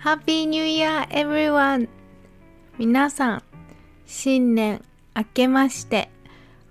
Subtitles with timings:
[0.00, 1.88] Happy New Year everyone!
[2.78, 3.42] 皆さん、
[4.06, 4.80] 新年
[5.16, 6.08] 明けまして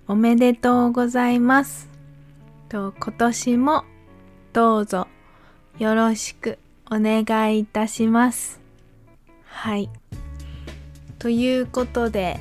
[0.08, 1.90] おめでとうございます。
[2.70, 3.84] と今年も
[4.54, 5.10] どうぞ
[5.78, 8.62] よろしくお願いいたします。
[9.44, 9.90] はい。
[11.20, 12.40] ということで、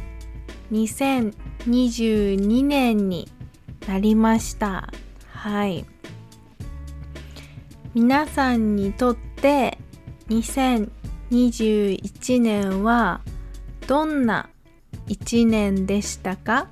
[0.71, 3.29] 2022年に
[3.89, 4.89] なりました。
[5.33, 5.85] はい。
[7.93, 9.79] 皆さんにとって
[10.29, 13.23] 2021年は
[13.87, 14.51] どんな
[15.09, 16.69] 1年でしたか？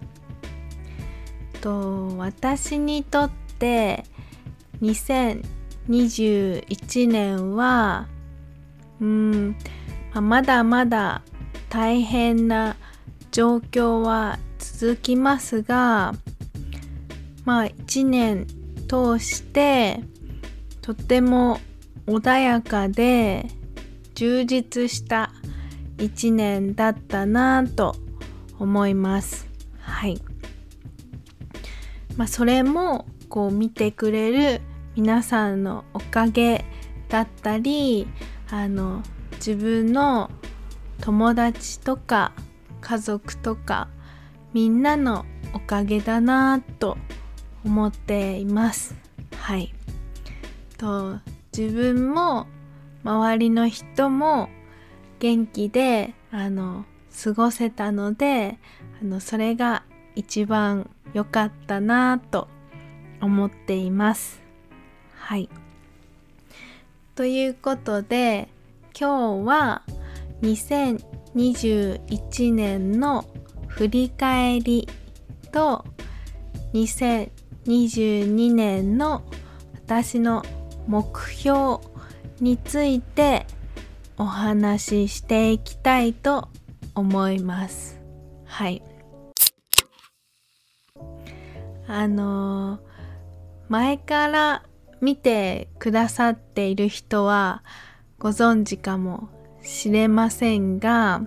[1.60, 4.04] と私にとって
[4.82, 8.06] 2021年は
[9.00, 9.56] うん、
[10.14, 11.22] まだまだ
[11.68, 12.76] 大変な
[13.32, 16.14] 状況は続きますが
[17.44, 18.46] まあ1年
[18.88, 20.00] 通して
[20.80, 21.58] とても
[22.06, 23.48] 穏やかで
[24.14, 25.32] 充実した
[25.98, 27.96] 一年だったなぁと
[28.58, 29.48] 思います。
[29.80, 30.20] はい。
[32.16, 34.60] まあそれもこう見てくれる
[34.96, 36.64] 皆さんのおかげ
[37.08, 38.06] だったり
[38.50, 39.02] あの
[39.36, 40.30] 自分の
[41.00, 42.32] 友達とか
[42.80, 43.88] 家族とか
[44.52, 46.96] みんなのおかげだなぁと
[47.64, 48.94] 思っています。
[49.36, 49.74] はい。
[50.76, 51.18] と
[51.56, 52.48] 自分も
[53.04, 54.48] 周りの人も
[55.20, 56.84] 元気であの
[57.22, 58.58] 過ごせたので
[59.00, 59.84] あのそれが
[60.16, 62.48] 一番良かったなと
[63.20, 64.42] 思っています。
[65.14, 65.48] はい。
[67.14, 68.48] ということで
[68.98, 69.82] 今日は
[70.42, 73.26] 2021年の
[73.68, 74.88] 振り返り
[75.52, 75.84] と
[76.72, 79.22] 2022年の
[79.74, 80.44] 私の
[80.86, 81.78] 目標
[82.40, 83.46] について
[84.16, 86.48] お話ししていきたいと
[86.94, 88.00] 思います。
[88.44, 88.82] はい。
[91.86, 92.80] あの
[93.68, 94.62] 前から
[95.00, 97.62] 見てくださっている人は
[98.18, 99.28] ご存知かも
[99.62, 101.22] しれませんが、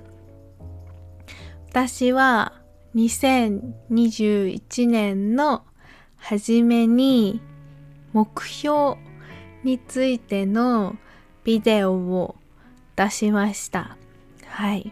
[1.70, 2.54] 私は
[2.96, 5.64] 2021年の
[6.16, 7.42] 初めに
[8.14, 8.96] 目標
[9.63, 10.95] についての
[11.44, 12.35] ビデオを
[12.95, 13.97] 出しました。
[14.45, 14.91] はい。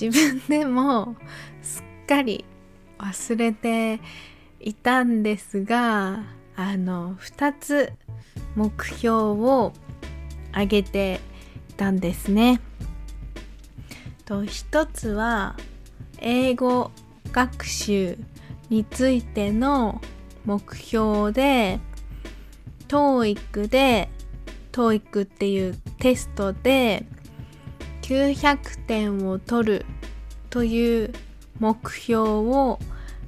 [0.00, 1.16] 自分でも
[1.62, 2.44] すっかり
[2.98, 4.00] 忘れて
[4.60, 6.24] いたんですが、
[6.56, 7.92] あの、2つ
[8.56, 9.72] 目標を
[10.52, 11.20] 挙げて
[11.70, 12.60] いたんですね。
[14.24, 15.56] と1つは
[16.18, 16.90] 英語
[17.32, 18.16] 学習
[18.68, 20.00] についての
[20.44, 21.80] 目標で
[22.90, 24.08] TOEIC で
[24.72, 27.06] TOEIC っていうテストで
[28.02, 29.86] 900点を取る
[30.50, 31.12] という
[31.60, 32.80] 目標を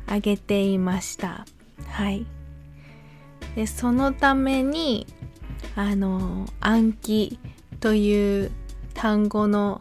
[0.06, 1.46] 挙げていました。
[1.86, 2.26] はい。
[3.54, 5.06] で、そのために
[5.76, 7.38] あの暗記
[7.78, 8.50] という
[8.94, 9.80] 単語の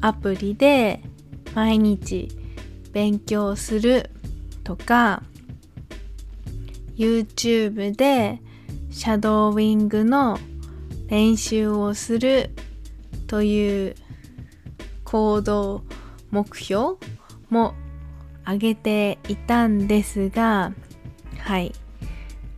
[0.00, 1.02] アプリで
[1.52, 2.28] 毎日
[2.92, 4.10] 勉強する
[4.62, 5.24] とか
[6.96, 8.40] YouTube で
[8.98, 10.40] シャドーウィングの
[11.06, 12.50] 練習をする
[13.28, 13.94] という
[15.04, 15.84] 行動
[16.32, 16.96] 目標
[17.48, 17.74] も
[18.42, 20.72] 挙げていたんですが
[21.38, 21.72] はい。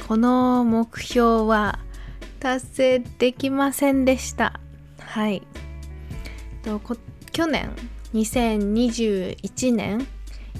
[0.08, 1.78] この目標は
[2.40, 4.58] 達成できませんでした。
[4.98, 5.42] はい。
[6.62, 6.96] とこ
[7.32, 7.70] 去年
[8.14, 10.06] 2021年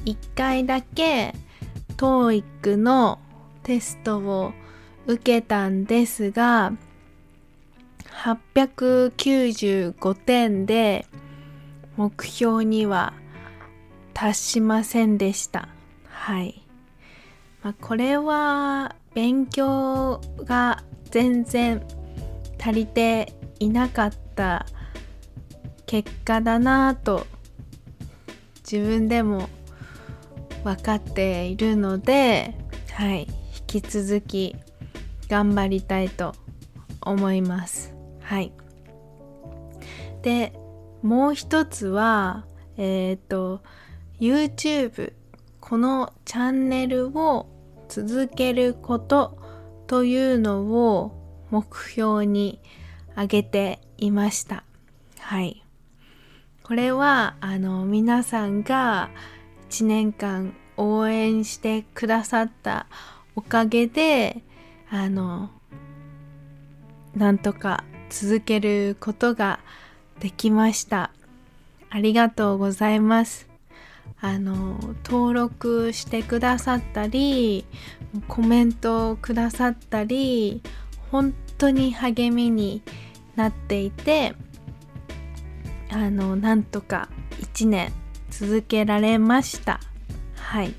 [0.04, 1.34] 1回だけ
[1.97, 3.18] TOEIC の
[3.62, 4.52] テストを
[5.10, 6.72] 受けたんですが
[8.22, 11.06] 895点で
[11.97, 13.12] 目標には
[14.15, 15.69] 達しませんでした。
[16.04, 16.65] はい、
[17.62, 21.82] まあ、これは勉強が全然
[22.60, 24.66] 足りていなかった
[25.86, 27.27] 結果だなぁと
[28.71, 29.48] 自分でも
[30.62, 32.54] 分かっているので、
[32.92, 33.27] はい、
[33.72, 34.54] 引き続き
[35.30, 36.34] 頑張りたいと
[37.00, 37.94] 思います。
[38.21, 38.53] はい。
[40.22, 40.53] で、
[41.03, 42.47] もう一つは、
[42.77, 43.62] えっ、と、
[44.18, 45.12] YouTube、
[45.60, 47.47] このチャンネルを
[47.88, 49.38] 続けること
[49.86, 51.12] というのを
[51.50, 52.60] 目標に
[53.12, 54.65] 挙げていました。
[55.21, 55.65] はい。
[56.65, 59.10] これは、あの、皆さんが
[59.71, 62.86] 1年間応援してくださった
[63.36, 64.42] おかげで、
[64.91, 65.51] あの、
[67.15, 69.60] なんとか続けることが
[70.19, 71.10] できました。
[71.91, 73.48] ありがとうございます。
[74.22, 77.65] あの登録してくださったり
[78.28, 80.60] コメントくださったり
[81.10, 82.83] 本当に励みに
[83.34, 84.34] なっていて
[85.91, 87.09] あのなんとか
[87.41, 87.93] 1年
[88.31, 89.81] 続けられました。
[90.36, 90.75] はい。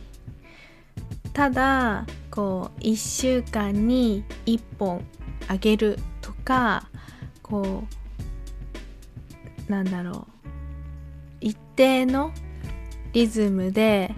[1.33, 5.05] ただこう1週間に1本
[5.47, 6.87] あげるとか
[7.41, 7.83] こ
[9.67, 10.31] うなんだろう。
[11.41, 12.31] 一定の
[13.13, 14.13] リズムで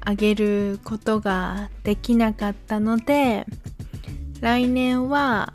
[0.00, 3.46] あげることができなかったので
[4.40, 5.52] 来年は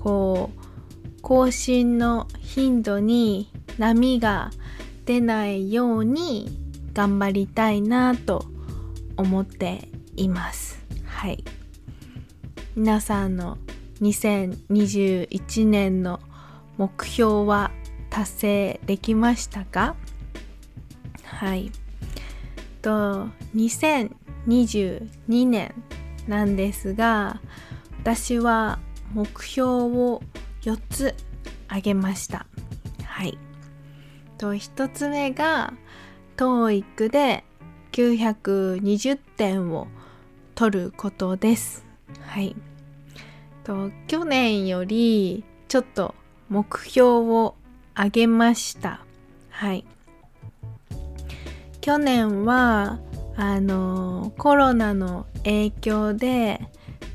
[0.00, 4.50] こう更新の頻度に波が
[5.04, 6.48] 出ないように
[6.94, 8.57] 頑張りたいなと思います
[9.18, 10.82] 思っています。
[11.04, 11.44] はい。
[12.74, 13.58] 皆さんの
[14.00, 16.20] 2021年の
[16.76, 17.72] 目標は
[18.08, 19.96] 達成できましたか？
[21.24, 21.72] はい。
[22.80, 23.26] と
[23.56, 25.74] 2022年
[26.28, 27.40] なんですが
[28.00, 28.78] 私は
[29.12, 30.22] 目標を
[30.62, 31.14] 4つ
[31.66, 32.46] 挙げました。
[33.02, 33.36] はい。
[34.38, 35.74] と1つ目が
[36.36, 37.42] TOEIC で
[37.98, 39.88] 920点を
[40.54, 41.84] 取ることです。
[42.20, 42.54] はい。
[43.64, 46.14] と去年よりちょっと
[46.48, 47.56] 目標を
[47.96, 49.04] 上げました。
[49.50, 49.84] はい。
[51.80, 53.00] 去年は
[53.36, 56.60] あのコロナの影響で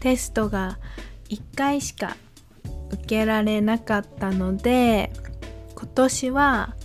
[0.02, 0.80] テストが
[1.30, 2.18] 1回しか
[2.92, 5.14] 受けられなかったので
[5.76, 6.76] 今年は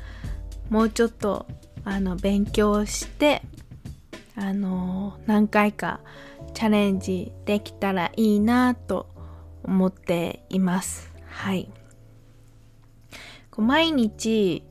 [0.70, 1.46] もうちょっと
[1.84, 3.42] あの勉強して
[4.40, 6.00] あの何回か
[6.55, 9.08] チャレンジできたらいいなと
[9.64, 11.12] 思っています。
[11.26, 11.69] はい。
[13.50, 14.62] こう毎日、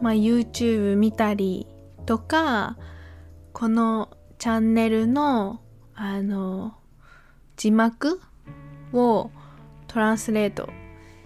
[0.00, 1.66] まあ、YouTube 見たり
[2.06, 2.78] とか
[3.52, 5.60] このチャンネルの
[5.94, 6.76] あの
[7.56, 8.20] 字幕
[8.92, 9.30] を
[9.88, 10.70] トランスレート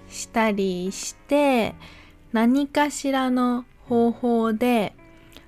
[0.09, 1.75] したりして
[2.33, 4.95] 何かしらの方法で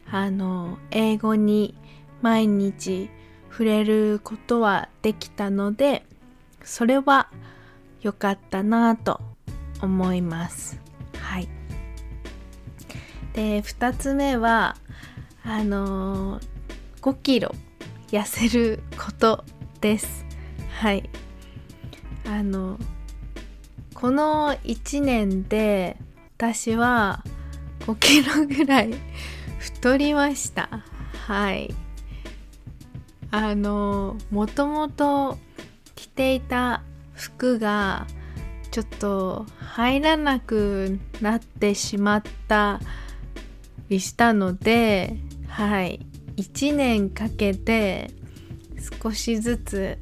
[0.08, 1.74] あの英語に
[2.26, 3.08] 毎日
[3.52, 6.04] 触れることはできたので
[6.64, 7.30] それは
[8.02, 9.20] 良かったなと
[9.80, 10.80] 思います。
[11.20, 11.48] はい。
[13.32, 14.76] で2つ目は
[15.44, 16.42] あのー、
[17.00, 17.54] 5キロ
[18.08, 19.44] 痩せること
[19.80, 20.26] です。
[20.80, 21.08] はい。
[22.28, 22.76] あの
[23.94, 25.96] この1年で
[26.36, 27.22] 私は
[27.82, 28.94] 5キロぐらい
[29.60, 30.68] 太りました。
[31.28, 31.85] はい。
[33.38, 35.36] あのもともと
[35.94, 38.06] 着ていた服が
[38.70, 42.80] ちょっと入らなくなってしまった
[43.90, 45.18] りしたので
[45.48, 46.00] はい。
[46.36, 48.10] 1年かけて
[49.02, 49.98] 少しずつ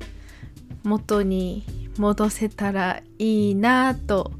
[0.84, 1.64] 元に
[1.98, 4.30] 戻せたらいいなと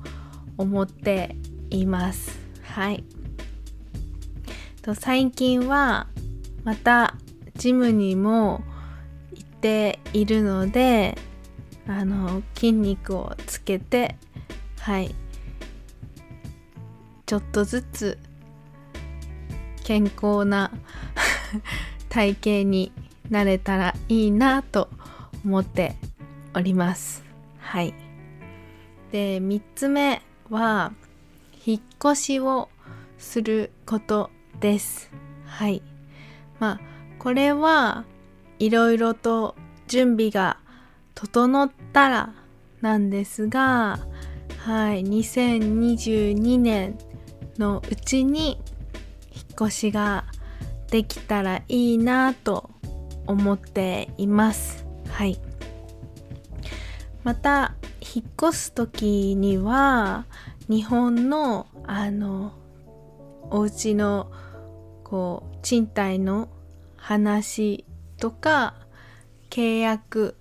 [0.56, 1.34] 思って
[1.70, 2.38] います。
[2.62, 3.02] はい。
[4.82, 6.06] と最近は
[6.62, 7.16] また
[7.56, 8.62] ジムにも
[9.64, 11.16] ているので
[11.88, 14.16] あの筋肉をつけて
[14.78, 15.14] はい。
[17.24, 18.18] ちょっとずつ
[19.82, 20.70] 健康な
[22.10, 22.92] 体型に
[23.30, 24.90] なれたらいいなと
[25.42, 25.96] 思って
[26.54, 27.24] おります。
[27.58, 27.94] はい。
[29.12, 30.92] で3つ目は
[31.64, 32.68] 引っ越しを
[33.16, 34.30] すること
[34.60, 35.10] です。
[35.46, 35.82] はい。
[36.60, 36.80] まあ
[37.18, 38.04] これは
[38.58, 39.56] いろいろと
[39.86, 40.58] 準備が
[41.14, 42.34] 整ったら
[42.80, 43.98] なんですが
[44.58, 46.98] はい2022年
[47.58, 48.58] のうちに
[49.32, 50.24] 引っ越しが
[50.90, 52.70] できたらいいなと
[53.26, 54.86] 思っています。
[55.08, 55.40] はい。
[57.22, 60.26] また引っ越す時には
[60.68, 62.52] 日本のあの
[63.50, 64.30] お家の
[65.04, 66.48] こう賃貸の
[66.96, 67.84] 話
[68.18, 68.74] とか
[69.50, 70.36] 契約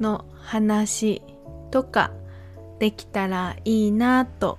[0.00, 1.22] の話
[1.70, 2.12] とか
[2.78, 4.58] できたらいいなと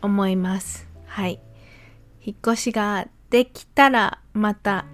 [0.00, 0.88] 思います。
[1.06, 1.40] はい。
[2.24, 4.84] 引っ越しができたらまた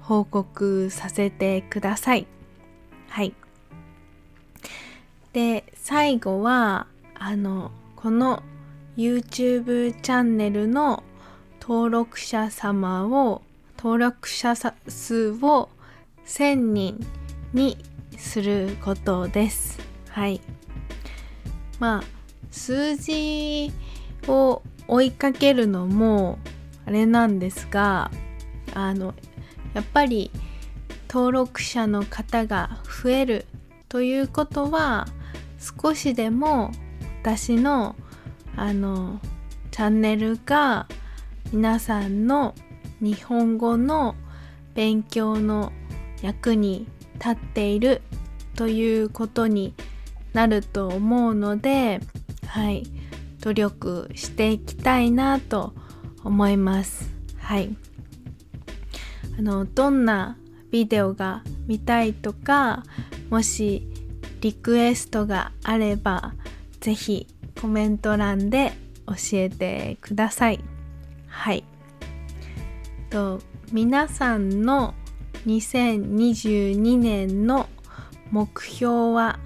[0.00, 2.26] 報告させてください。
[3.08, 3.34] はい。
[5.32, 8.42] で最後はあのこの
[8.96, 11.02] YouTube チャンネルの
[11.60, 13.42] 登録者様を
[13.78, 15.70] 登録者数を
[16.26, 17.06] 1000人
[17.52, 17.76] に
[18.16, 19.78] することです。
[20.10, 20.40] はい。
[21.78, 22.04] まあ
[22.50, 23.72] 数字
[24.28, 26.38] を追いかけるのも
[26.86, 28.10] あれなんですが
[28.74, 29.14] あの
[29.74, 30.30] やっぱり
[31.08, 33.46] 登録者の方が増える
[33.88, 35.06] ということは
[35.58, 36.72] 少しでも
[37.22, 37.96] 私の
[38.56, 39.20] あの
[39.70, 40.86] チャンネルが
[41.52, 42.54] 皆さんの
[43.00, 44.14] 日本語の
[44.74, 45.72] 勉強の
[46.22, 48.00] 役に立っている
[48.54, 49.74] ということに
[50.32, 52.00] なると思うので
[52.46, 52.84] はい。
[53.40, 55.72] 努力していきたいなと
[56.22, 57.10] 思います。
[57.38, 57.74] はい。
[59.38, 60.36] あのどんな
[60.70, 62.84] ビデオが見たいとか
[63.30, 63.88] もし
[64.42, 66.34] リクエストがあれば
[66.80, 67.26] ぜひ
[67.60, 68.72] コメント欄で
[69.06, 70.60] 教えてください。
[71.26, 71.64] はい。
[73.10, 73.40] と
[73.72, 74.94] 皆さんの
[75.46, 77.68] 2022年の
[78.30, 79.38] 目標は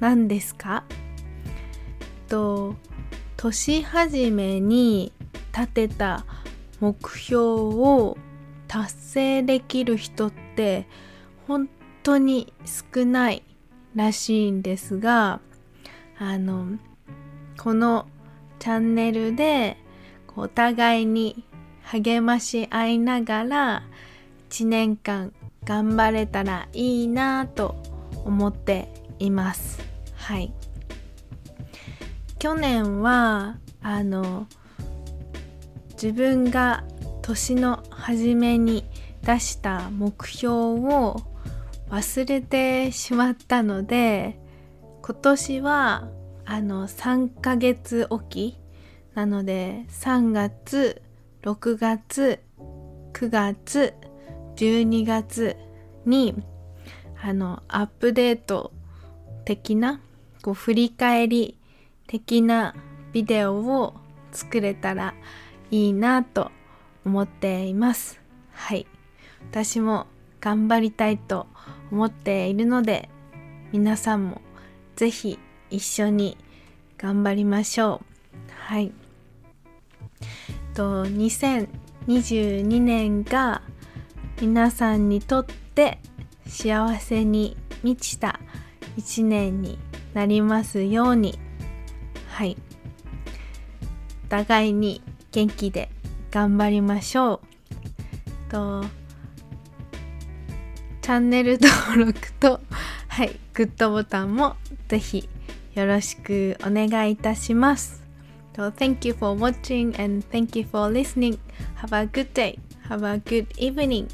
[0.00, 0.84] 何ですか？
[2.28, 2.76] と
[3.36, 5.12] 年始めに
[5.54, 6.24] 立てた
[6.80, 8.16] 目標を
[8.68, 10.86] 達成できる人って
[11.46, 11.68] 本
[12.02, 13.42] 当に少ない
[13.94, 15.40] らしいんですが
[16.18, 16.78] あの
[17.58, 18.06] この
[18.58, 19.76] チャンネルで
[20.36, 21.44] お互いに
[21.82, 23.82] 励まし合いながら
[24.52, 25.32] 1年間
[25.64, 27.74] 頑張れたらいいなと
[28.26, 29.80] 思っています。
[30.14, 30.52] はい。
[32.38, 34.46] 去年はあの
[35.92, 36.84] 自分が
[37.22, 38.84] 年の初めに
[39.22, 41.22] 出した目標を
[41.88, 44.38] 忘れてしまったので
[45.00, 46.08] 今年は
[46.44, 48.58] あの3ヶ月おき
[49.14, 51.00] なので3月
[51.42, 52.40] 6月
[53.14, 53.94] 9月
[54.56, 55.56] 12月
[56.04, 56.34] に
[57.22, 58.72] あのアップデート
[59.44, 60.00] 的な
[60.42, 61.58] こう振り返り
[62.06, 62.74] 的な
[63.12, 63.94] ビデオを
[64.32, 65.14] 作れたら
[65.70, 66.50] いいなと
[67.04, 68.20] 思っています。
[68.52, 68.86] はい。
[69.50, 70.06] 私も
[70.40, 71.46] 頑張りたいと
[71.90, 73.08] 思っているので
[73.72, 74.40] 皆さんも
[74.96, 75.38] 是非
[75.70, 76.36] 一緒に
[76.98, 78.12] 頑張りましょう。
[78.54, 78.92] はい。
[80.74, 83.62] と2022年が
[84.42, 86.00] 皆さんにとって
[86.48, 88.40] 幸せに満ちた
[88.96, 89.78] 一年に
[90.14, 91.38] なりますように
[92.26, 92.56] はい
[94.24, 95.90] お互いに元気で
[96.32, 97.34] 頑張りましょ
[98.48, 98.84] うと
[101.02, 102.58] チャンネル登録と
[103.06, 104.56] はいグッドボタンも
[104.88, 105.28] ぜひ
[105.74, 108.02] よろしくお願いいたします
[108.54, 111.38] So thank you for watching and thank you for listening.
[111.76, 112.58] Have a good day.
[112.86, 114.08] Have a good evening.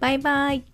[0.00, 0.69] バイバイ。